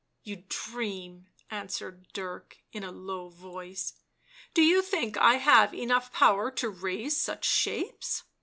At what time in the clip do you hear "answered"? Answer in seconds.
1.51-2.07